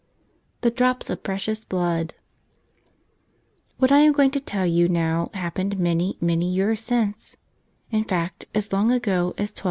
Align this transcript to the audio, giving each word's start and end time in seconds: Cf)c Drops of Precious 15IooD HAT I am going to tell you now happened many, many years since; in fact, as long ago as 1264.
Cf)c 0.63 0.75
Drops 0.77 1.11
of 1.11 1.21
Precious 1.21 1.63
15IooD 1.63 2.11
HAT 3.79 3.91
I 3.91 3.99
am 3.99 4.13
going 4.13 4.31
to 4.31 4.39
tell 4.39 4.65
you 4.65 4.87
now 4.87 5.29
happened 5.35 5.77
many, 5.77 6.17
many 6.19 6.51
years 6.51 6.83
since; 6.83 7.37
in 7.91 8.03
fact, 8.05 8.45
as 8.55 8.73
long 8.73 8.89
ago 8.89 9.35
as 9.37 9.53
1264. 9.53 9.59